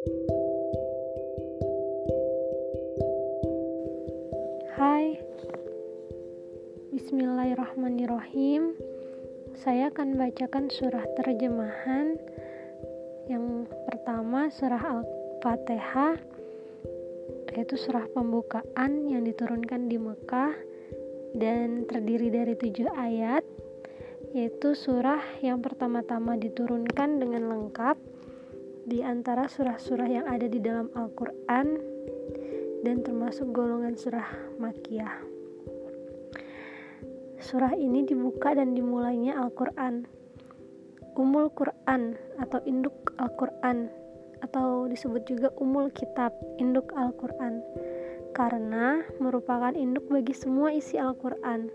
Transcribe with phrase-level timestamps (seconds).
[0.00, 0.16] Hai.
[6.88, 8.80] Bismillahirrahmanirrahim.
[9.60, 12.16] Saya akan bacakan surah terjemahan.
[13.28, 16.16] Yang pertama surah Al-Fatihah
[17.52, 20.56] Yaitu surah pembukaan yang diturunkan di Mekah
[21.36, 23.44] Dan terdiri dari tujuh ayat
[24.32, 28.19] Yaitu surah yang pertama-tama diturunkan dengan lengkap
[28.90, 31.78] di antara surah-surah yang ada di dalam Al-Quran
[32.82, 35.14] dan termasuk golongan surah Makiyah.
[37.38, 40.10] Surah ini dibuka dan dimulainya Al-Quran.
[41.14, 43.86] Umul Quran atau induk Al-Quran
[44.42, 47.62] atau disebut juga Umul Kitab, induk Al-Quran
[48.34, 51.70] karena merupakan induk bagi semua isi Al-Quran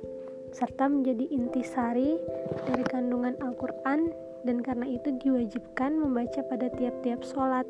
[0.52, 2.20] serta menjadi intisari
[2.68, 7.66] dari kandungan Al-Quran dan karena itu diwajibkan membaca pada tiap-tiap sholat.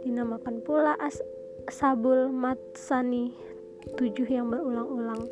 [0.00, 1.20] Dinamakan pula as
[1.68, 3.36] Sabul Matsani
[4.00, 5.28] tujuh yang berulang-ulang.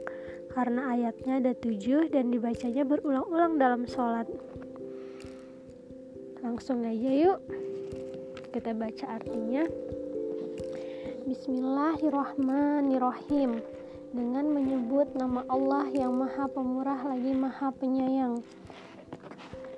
[0.53, 4.29] Karena ayatnya ada tujuh dan dibacanya berulang-ulang dalam sholat.
[6.45, 7.41] Langsung aja yuk
[8.53, 9.67] kita baca artinya.
[11.25, 13.65] Bismillahirrahmanirrahim.
[14.15, 18.47] Dengan menyebut nama Allah yang maha pemurah lagi maha penyayang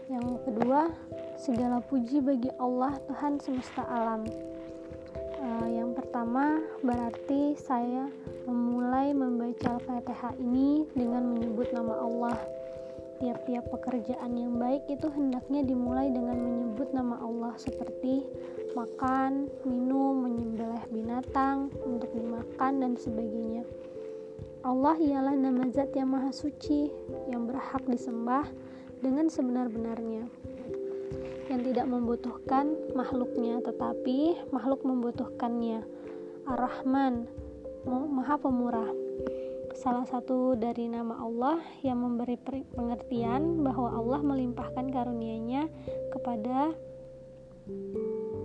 [0.06, 0.94] yang kedua
[1.34, 4.22] segala puji bagi Allah Tuhan semesta alam
[5.42, 8.06] uh, yang pertama berarti saya
[8.46, 12.38] memulai membaca Al-Fatihah ini dengan menyebut nama Allah.
[13.16, 18.28] Tiap-tiap pekerjaan yang baik itu hendaknya dimulai dengan menyebut nama Allah seperti
[18.76, 23.64] makan, minum, menyembelih binatang untuk dimakan dan sebagainya.
[24.60, 26.92] Allah ialah nama zat yang maha suci
[27.32, 28.44] yang berhak disembah
[29.06, 30.26] dengan sebenar-benarnya.
[31.46, 35.86] Yang tidak membutuhkan makhluknya tetapi makhluk membutuhkannya.
[36.50, 37.30] Ar-Rahman
[37.86, 38.90] Maha Pemurah.
[39.78, 42.34] Salah satu dari nama Allah yang memberi
[42.74, 45.70] pengertian bahwa Allah melimpahkan karunia-Nya
[46.10, 46.74] kepada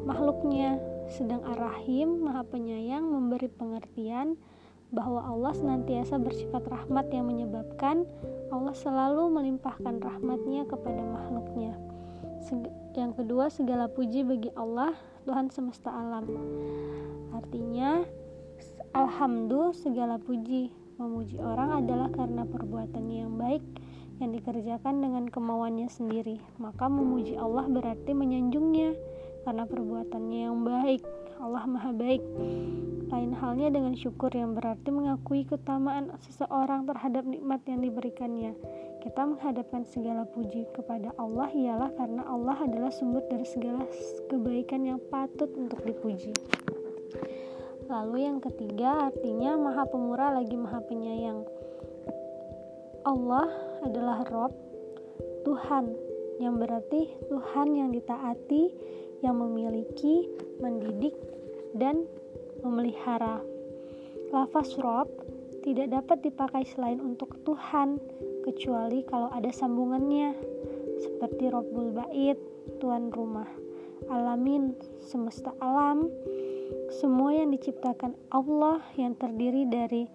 [0.06, 0.78] makhluknya.
[1.10, 4.38] Sedang Ar-Rahim Maha Penyayang memberi pengertian
[4.92, 8.04] bahwa Allah senantiasa bersifat rahmat yang menyebabkan
[8.52, 11.80] Allah selalu melimpahkan rahmatnya kepada makhluknya.
[12.92, 14.92] Yang kedua segala puji bagi Allah
[15.24, 16.28] Tuhan semesta alam.
[17.32, 18.04] Artinya
[18.92, 20.76] alhamdulillah segala puji.
[21.00, 23.64] Memuji orang adalah karena perbuatannya yang baik
[24.22, 26.38] yang dikerjakan dengan kemauannya sendiri.
[26.62, 28.94] Maka memuji Allah berarti menyanjungnya
[29.48, 31.02] karena perbuatannya yang baik
[31.42, 32.22] Allah maha baik
[33.12, 38.56] lain halnya dengan syukur yang berarti mengakui keutamaan seseorang terhadap nikmat yang diberikannya
[39.02, 43.82] kita menghadapkan segala puji kepada Allah ialah karena Allah adalah sumber dari segala
[44.30, 46.30] kebaikan yang patut untuk dipuji.
[47.90, 51.42] Lalu yang ketiga artinya maha pemurah lagi maha penyayang.
[53.02, 53.50] Allah
[53.82, 54.54] adalah Rob,
[55.50, 55.90] Tuhan,
[56.38, 58.64] yang berarti Tuhan yang ditaati,
[59.22, 60.30] yang memiliki,
[60.62, 61.14] mendidik,
[61.78, 62.06] dan
[62.62, 63.42] memelihara.
[64.34, 65.08] Lafaz Rob
[65.62, 68.02] tidak dapat dipakai selain untuk Tuhan,
[68.42, 70.34] kecuali kalau ada sambungannya
[70.98, 72.38] seperti Robbul Bait,
[72.82, 73.48] tuan rumah,
[74.10, 76.10] alamin, semesta alam,
[76.90, 80.10] semua yang diciptakan Allah yang terdiri dari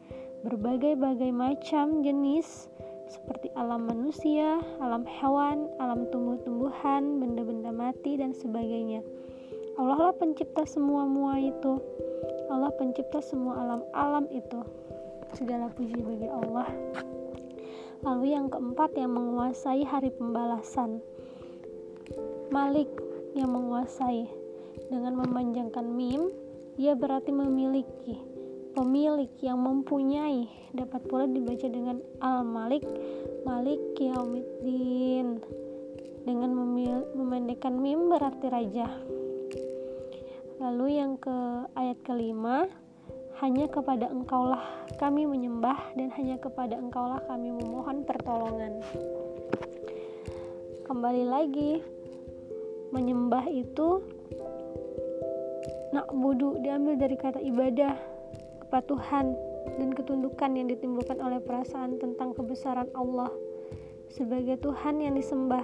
[0.47, 2.71] berbagai-bagai macam jenis
[3.06, 9.03] seperti alam manusia, alam hewan, alam tumbuh-tumbuhan, benda-benda mati dan sebagainya.
[9.77, 11.78] Allah lah pencipta semua mua itu.
[12.50, 14.65] Allah pencipta semua alam-alam itu.
[15.37, 16.66] Segala puji bagi Allah.
[18.06, 21.03] Lalu yang keempat yang menguasai hari pembalasan.
[22.49, 22.89] Malik
[23.37, 24.27] yang menguasai
[24.89, 26.33] dengan memanjangkan mim,
[26.81, 28.16] ia berarti memiliki,
[28.76, 30.44] pemilik yang mempunyai.
[30.76, 32.84] Dapat pula dibaca dengan al-malik,
[33.48, 35.41] malik yaumiddin.
[36.28, 36.53] Dengan
[37.16, 38.92] memendekkan mim berarti raja.
[40.60, 42.68] Lalu yang ke ayat kelima,
[43.41, 44.65] hanya kepada engkaulah
[45.01, 48.80] kami menyembah dan hanya kepada engkaulah kami memohon pertolongan
[50.89, 51.84] kembali lagi
[52.97, 54.01] menyembah itu
[55.92, 58.16] nak budu diambil dari kata ibadah
[58.66, 59.39] kepatuhan
[59.78, 63.30] dan ketundukan yang ditimbulkan oleh perasaan tentang kebesaran Allah
[64.10, 65.63] sebagai Tuhan yang disembah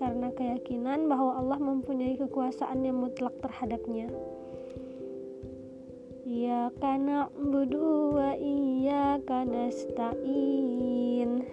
[0.00, 4.08] karena keyakinan bahwa Allah mempunyai kekuasaan yang mutlak terhadapnya.
[6.24, 11.44] Iyyaka na'budu wa iyyaka nasta'in.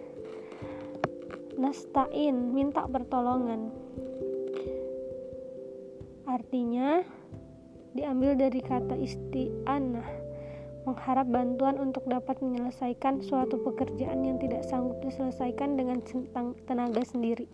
[1.60, 3.70] Nasta'in, minta pertolongan.
[6.26, 7.04] Artinya
[7.94, 10.29] diambil dari kata isti'anah
[10.88, 16.00] mengharap bantuan untuk dapat menyelesaikan suatu pekerjaan yang tidak sanggup diselesaikan dengan
[16.68, 17.48] tenaga sendiri.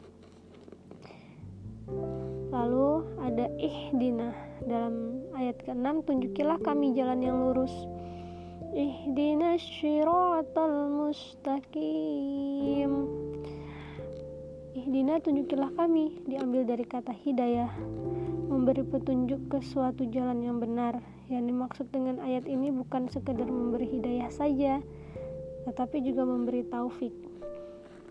[2.50, 4.34] Lalu ada ihdina
[4.66, 7.74] dalam ayat ke-6 tunjukilah kami jalan yang lurus.
[8.76, 13.05] Ihdina syiratal mustaqim.
[14.96, 17.68] Ihdina tunjukilah kami diambil dari kata hidayah
[18.48, 21.04] memberi petunjuk ke suatu jalan yang benar.
[21.28, 24.80] Yang dimaksud dengan ayat ini bukan sekedar memberi hidayah saja,
[25.68, 27.12] tetapi juga memberi taufik.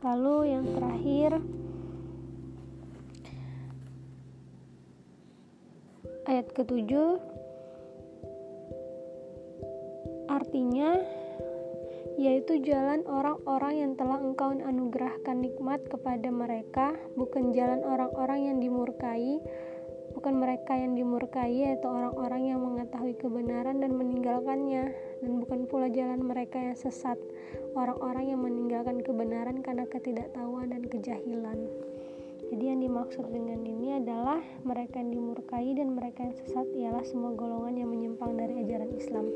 [0.04, 1.30] Lalu yang terakhir
[6.28, 7.16] ayat ketujuh
[10.28, 11.00] artinya
[12.14, 19.42] yaitu jalan orang-orang yang telah engkau anugerahkan nikmat kepada mereka, bukan jalan orang-orang yang dimurkai,
[20.14, 26.22] bukan mereka yang dimurkai atau orang-orang yang mengetahui kebenaran dan meninggalkannya, dan bukan pula jalan
[26.22, 27.18] mereka yang sesat,
[27.74, 31.58] orang-orang yang meninggalkan kebenaran karena ketidaktahuan dan kejahilan.
[32.54, 37.34] Jadi yang dimaksud dengan ini adalah mereka yang dimurkai dan mereka yang sesat ialah semua
[37.34, 39.26] golongan yang menyimpang dari ajaran Islam.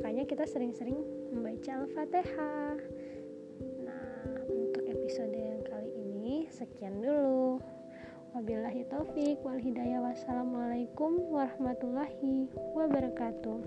[0.00, 2.76] Makanya kita sering-sering membaca Al-Fatihah.
[3.86, 7.62] Nah, untuk episode yang kali ini sekian dulu.
[8.34, 10.02] Wabillahi taufik wal hidayah.
[10.02, 13.58] Wassalamualaikum warahmatullahi wabarakatuh.